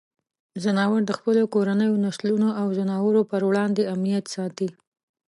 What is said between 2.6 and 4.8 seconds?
او ځناورو پر وړاندې امنیت ساتي.